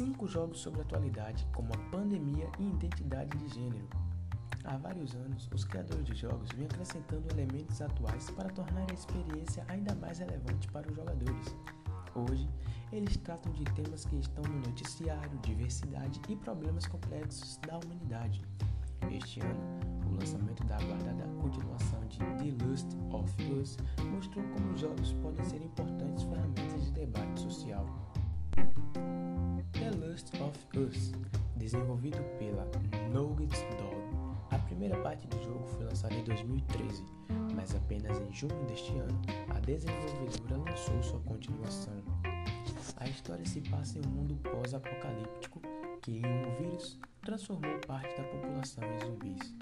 cinco 0.00 0.26
jogos 0.26 0.60
sobre 0.60 0.80
atualidade, 0.80 1.46
como 1.52 1.68
a 1.74 1.90
pandemia 1.90 2.50
e 2.58 2.70
identidade 2.70 3.36
de 3.36 3.48
gênero. 3.54 3.86
Há 4.64 4.78
vários 4.78 5.14
anos, 5.14 5.46
os 5.54 5.62
criadores 5.62 6.06
de 6.06 6.14
jogos 6.14 6.48
vêm 6.56 6.64
acrescentando 6.64 7.28
elementos 7.30 7.82
atuais 7.82 8.30
para 8.30 8.48
tornar 8.48 8.90
a 8.90 8.94
experiência 8.94 9.62
ainda 9.68 9.94
mais 9.96 10.18
relevante 10.18 10.68
para 10.68 10.88
os 10.88 10.96
jogadores. 10.96 11.54
Hoje, 12.14 12.48
eles 12.90 13.14
tratam 13.18 13.52
de 13.52 13.62
temas 13.74 14.06
que 14.06 14.16
estão 14.16 14.42
no 14.44 14.60
noticiário, 14.60 15.38
diversidade 15.40 16.18
e 16.30 16.34
problemas 16.34 16.86
complexos 16.86 17.58
da 17.58 17.78
humanidade. 17.78 18.40
Este 19.10 19.40
ano, 19.40 19.60
o 20.08 20.14
lançamento 20.14 20.64
da 20.64 20.78
Lust 30.20 30.34
of 30.42 30.78
Us, 30.78 31.12
desenvolvido 31.56 32.22
pela 32.38 32.66
Nugget 33.10 33.56
Dog, 33.78 34.36
a 34.50 34.58
primeira 34.58 35.00
parte 35.00 35.26
do 35.28 35.42
jogo 35.42 35.66
foi 35.66 35.84
lançada 35.84 36.14
em 36.14 36.22
2013, 36.24 37.02
mas 37.54 37.74
apenas 37.74 38.20
em 38.20 38.30
junho 38.30 38.62
deste 38.66 38.92
ano 38.98 39.18
a 39.48 39.58
desenvolvedora 39.60 40.70
lançou 40.70 41.02
sua 41.02 41.20
continuação. 41.20 41.94
A 42.98 43.08
história 43.08 43.46
se 43.46 43.62
passa 43.62 43.98
em 43.98 44.02
um 44.06 44.10
mundo 44.10 44.36
pós-apocalíptico 44.42 45.62
que, 46.02 46.20
um 46.26 46.54
vírus, 46.56 46.98
transformou 47.22 47.78
parte 47.86 48.14
da 48.14 48.24
população 48.24 48.84
em 48.84 48.98
zumbis. 48.98 49.54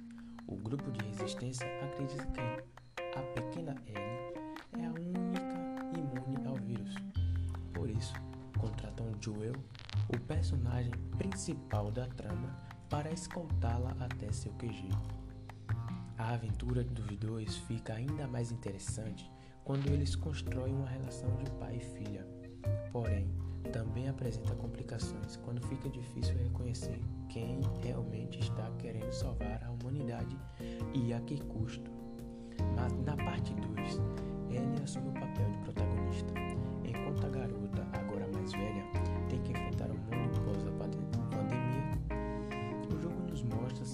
O 0.48 0.56
grupo 0.56 0.90
de 0.90 1.04
resistência 1.06 1.68
acredita 1.84 2.26
que 2.26 3.16
a 3.16 3.22
pequena 3.22 3.76
Ellie 3.86 4.82
é 4.82 4.86
a 4.86 4.90
única 4.90 5.96
imune 5.96 6.46
ao 6.48 6.56
vírus. 6.56 6.94
Por 7.72 7.88
isso, 7.88 8.14
contratam 8.58 9.06
Joel, 9.20 9.54
o 10.08 10.20
personagem 10.20 10.92
principal 11.16 11.90
da 11.90 12.06
trama, 12.06 12.56
para 12.88 13.12
escoltá-la 13.12 13.94
até 14.00 14.32
seu 14.32 14.52
QG. 14.52 14.88
A 16.16 16.30
aventura 16.32 16.82
dos 16.82 17.16
dois 17.18 17.56
fica 17.56 17.92
ainda 17.94 18.26
mais 18.26 18.50
interessante 18.50 19.30
quando 19.64 19.86
eles 19.88 20.16
constroem 20.16 20.74
uma 20.74 20.88
relação 20.88 21.30
de 21.36 21.50
pai 21.52 21.76
e 21.76 21.80
filha. 21.80 22.26
Porém, 22.90 23.30
também 23.70 24.08
apresenta 24.08 24.54
complicações 24.54 25.36
quando 25.36 25.60
fica 25.66 25.90
difícil 25.90 26.36
reconhecer 26.38 26.98
quem 27.28 27.60
realmente 27.82 28.40
está 28.40 28.70
querendo 28.78 29.12
salvar 29.12 29.62
a 29.62 29.70
humanidade 29.70 30.36
e 30.94 31.12
a 31.12 31.20
que 31.20 31.38
custo. 31.42 31.90
Mas 32.74 32.92
na 33.04 33.16
parte 33.16 33.54
2, 33.54 34.00
Ellie 34.48 34.82
assume 34.82 35.10
o 35.10 35.12
papel 35.12 35.50
de 35.50 35.58
protagonista, 35.58 36.32
enquanto 36.82 37.26
a 37.26 37.28
garota, 37.28 37.86
agora 37.92 38.26
mais 38.32 38.50
velha, 38.52 38.84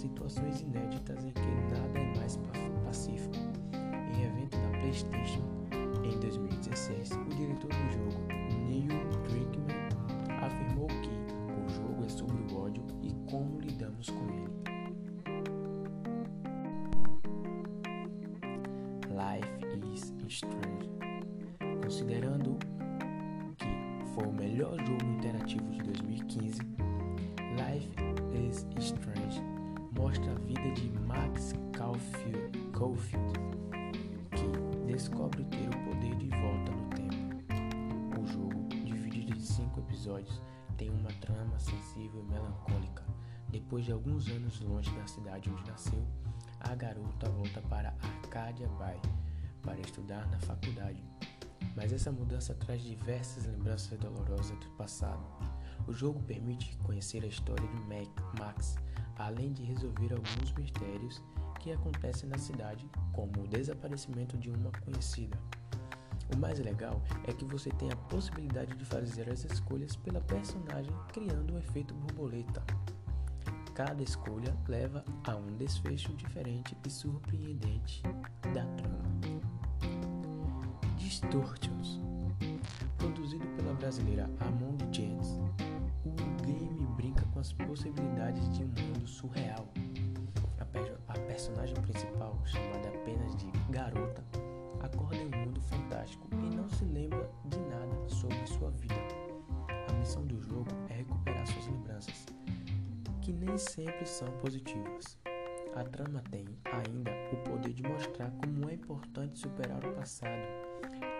situações 0.05 0.61
inéditas 0.61 1.25
em 1.25 1.31
que 1.31 1.41
nada 1.73 1.99
é 1.99 2.19
mais 2.19 2.39
pacífico. 2.85 3.35
Em 4.13 4.23
evento 4.23 4.57
da 4.59 4.79
PlayStation 4.79 5.43
em 6.05 6.21
2016, 6.21 7.13
o 7.13 7.35
diretor 7.35 7.71
do 7.71 7.93
jogo, 7.93 8.27
Neil 8.69 8.89
Druckmann, 9.25 9.89
afirmou 10.43 10.89
que 10.89 11.09
o 11.09 11.69
jogo 11.71 12.05
é 12.05 12.09
sobre 12.09 12.37
o 12.37 12.59
ódio 12.59 12.85
e 13.03 13.13
como 13.31 13.61
lidamos 13.61 14.11
com 14.11 14.29
ele. 14.29 14.55
Life 19.09 19.95
is 19.95 20.13
Strange. 20.29 20.91
Considerando 21.83 22.59
que 23.57 24.05
foi 24.15 24.27
o 24.27 24.33
melhor 24.33 24.77
jogo 24.85 25.05
interativo 25.07 25.71
de 25.71 25.83
2015, 25.83 26.61
Life 27.57 27.91
is 28.35 28.67
Strange 28.79 29.14
Caulfield 32.85 33.33
que 34.37 34.93
descobre 34.93 35.43
ter 35.45 35.67
o 35.69 35.85
poder 35.85 36.15
de 36.17 36.29
volta 36.29 36.71
no 36.71 36.91
tempo. 36.91 38.21
O 38.21 38.27
jogo, 38.27 38.69
dividido 38.69 39.33
em 39.33 39.41
cinco 39.41 39.81
episódios, 39.81 40.43
tem 40.77 40.91
uma 40.91 41.11
trama 41.13 41.59
sensível 41.59 42.21
e 42.21 42.31
melancólica. 42.31 43.03
Depois 43.49 43.87
de 43.87 43.93
alguns 43.93 44.29
anos 44.29 44.61
longe 44.61 44.91
da 44.91 45.07
cidade 45.07 45.49
onde 45.49 45.67
nasceu, 45.71 46.07
a 46.61 46.75
garota 46.75 47.31
volta 47.31 47.63
para 47.63 47.95
Arcadia 48.03 48.69
Bay 48.69 49.01
para 49.63 49.81
estudar 49.81 50.27
na 50.31 50.39
faculdade. 50.41 51.03
Mas 51.75 51.91
essa 51.91 52.13
mudança 52.13 52.55
traz 52.55 52.83
diversas 52.83 53.47
lembranças 53.47 53.99
dolorosas 53.99 54.59
do 54.59 54.69
passado. 54.77 55.25
O 55.87 55.93
jogo 55.93 56.21
permite 56.23 56.77
conhecer 56.79 57.23
a 57.25 57.27
história 57.27 57.67
de 57.69 57.81
Max, 58.39 58.77
além 59.17 59.53
de 59.53 59.63
resolver 59.63 60.13
alguns 60.13 60.53
mistérios 60.53 61.23
que 61.61 61.73
acontecem 61.73 62.29
na 62.29 62.39
cidade, 62.39 62.89
como 63.13 63.43
o 63.43 63.49
desaparecimento 63.49 64.37
de 64.37 64.51
uma 64.51 64.71
conhecida. 64.85 65.39
O 66.35 66.39
mais 66.39 66.59
legal 66.59 67.03
é 67.27 67.33
que 67.33 67.45
você 67.45 67.71
tem 67.71 67.91
a 67.93 67.97
possibilidade 67.97 68.75
de 68.77 68.85
fazer 68.85 69.31
as 69.31 69.45
escolhas 69.45 69.95
pela 69.97 70.21
personagem, 70.21 70.93
criando 71.13 71.55
um 71.55 71.59
efeito 71.59 71.95
borboleta. 71.95 72.63
Cada 73.75 74.03
escolha 74.03 74.57
leva 74.69 75.05
a 75.27 75.35
um 75.37 75.57
desfecho 75.57 76.13
diferente 76.15 76.77
e 76.87 76.91
surpreendente 76.91 78.03
da 78.55 78.65
trama. 78.77 79.05
Distortions 80.97 82.01
Produzido 82.99 83.47
pela 83.57 83.75
brasileira 83.75 84.31
Among 84.41 84.79
Gents, 84.91 85.39
o 86.05 86.43
game 86.47 86.87
brinca 86.97 87.25
com 87.33 87.41
as 87.41 87.53
possibilidades 87.53 88.49
de 88.51 88.65
um 88.65 88.69
mundo 88.69 89.07
surreal. 89.07 89.67
A, 90.59 91.13
a 91.13 91.19
personagem 91.27 91.75
principal, 91.77 92.39
chamada 92.45 92.89
apenas 92.89 93.37
de 93.37 93.47
Garota, 93.71 94.25
acorda 94.81 95.17
em 95.17 95.27
um 95.27 95.47
mundo 95.47 95.61
fantástico 95.63 96.27
e 96.33 96.55
não 96.55 96.69
se 96.69 96.85
lembra 96.85 97.31
de 97.47 97.59
nada 97.61 98.09
sobre 98.09 98.47
sua 98.47 98.71
vida. 98.71 98.95
A 99.89 99.93
missão 99.95 100.27
do 100.27 100.41
jogo 100.41 100.69
é 100.89 100.95
recuperar 100.95 101.47
suas 101.47 101.67
lembranças, 101.67 102.27
que 103.21 103.33
nem 103.33 103.57
sempre 103.57 104.07
são 104.07 104.29
positivas. 104.39 105.19
A 105.75 105.83
trama 105.83 106.23
tem 106.31 106.45
ainda 106.65 107.11
o 107.33 107.37
poder 107.49 107.73
de 107.73 107.83
mostrar 107.83 108.31
como 108.31 108.69
é 108.71 108.75
importante 108.75 109.39
superar 109.39 109.85
o 109.85 109.93
passado 109.95 110.43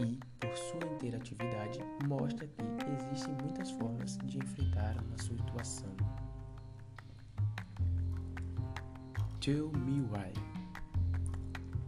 e, 0.01 0.21
por 0.55 0.59
sua 0.59 0.93
interatividade, 0.93 1.81
mostra 2.07 2.47
que 2.47 2.63
existem 3.03 3.35
muitas 3.43 3.73
formas 3.73 4.17
de 4.25 4.39
enfrentar 4.39 4.97
uma 5.03 5.19
situação. 5.19 5.91
Tell 9.41 9.71
Me 9.73 10.01
Why 10.03 10.33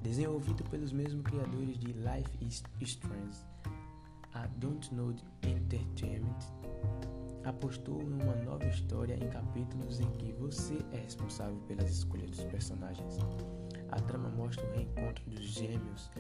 Desenvolvido 0.02 0.64
pelos 0.64 0.92
mesmos 0.92 1.22
criadores 1.24 1.78
de 1.78 1.92
Life 1.92 2.44
is 2.44 2.64
Strange, 2.80 3.38
a 4.34 4.46
Don't 4.58 4.92
Know 4.94 5.14
Entertainment 5.42 6.38
apostou 7.44 8.02
em 8.02 8.12
uma 8.20 8.34
nova 8.44 8.66
história 8.66 9.14
em 9.14 9.28
capítulos 9.28 10.00
em 10.00 10.10
que 10.12 10.32
você 10.32 10.78
é 10.92 10.96
responsável 10.96 11.56
pelas 11.68 11.88
escolhas 11.88 12.30
dos 12.30 12.44
personagens. 12.44 13.18
A 13.90 14.00
trama 14.00 14.28
mostra 14.30 14.66
o 14.66 14.72
reencontro 14.72 15.24
dos 15.30 15.44
gêmeos 15.44 16.10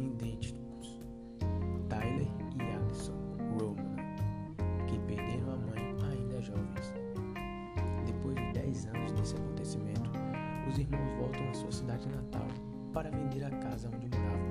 idênticos, 0.00 0.81
os 10.72 10.78
irmãos 10.78 11.12
voltam 11.18 11.48
à 11.50 11.54
sua 11.54 11.70
cidade 11.70 12.08
natal 12.08 12.46
para 12.94 13.10
vender 13.10 13.44
a 13.44 13.50
casa 13.50 13.90
onde 13.94 14.08
moravam. 14.16 14.48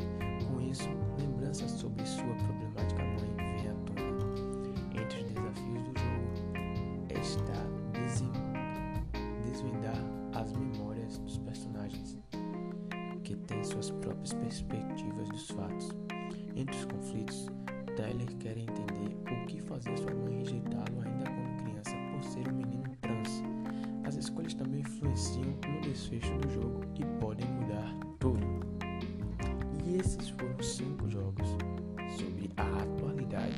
Com 0.47 0.61
isso, 0.61 0.87
lembranças 1.17 1.71
sobre 1.71 2.05
sua 2.05 2.35
problemática 2.35 3.03
mãe 3.03 3.35
vêm 3.37 3.69
à 3.69 3.73
tona. 3.85 5.01
Entre 5.01 5.17
os 5.17 5.31
desafios 5.31 5.81
do 5.81 5.99
jogo 5.99 7.19
está 7.19 7.61
desvendar 9.43 9.97
as 10.33 10.51
memórias 10.53 11.17
dos 11.17 11.39
personagens, 11.39 12.19
que 13.23 13.35
têm 13.35 13.63
suas 13.63 13.89
próprias 13.89 14.33
perspectivas 14.33 15.27
dos 15.29 15.49
fatos. 15.49 15.89
Entre 16.55 16.77
os 16.77 16.85
conflitos, 16.85 17.47
Tyler 17.95 18.37
quer 18.37 18.57
entender 18.57 19.17
o 19.31 19.45
que 19.47 19.59
fazer 19.61 19.97
sua 19.97 20.13
mãe 20.13 20.37
rejeitá-lo 20.37 20.90
desfecho 26.11 26.37
do 26.39 26.49
jogo 26.49 26.81
e 26.99 27.05
podem 27.19 27.47
mudar 27.47 27.95
tudo. 28.19 28.45
E 29.85 29.97
esses 29.97 30.29
foram 30.29 30.61
cinco 30.61 31.09
jogos 31.09 31.47
sobre 32.17 32.49
a 32.57 32.81
atualidade 32.81 33.55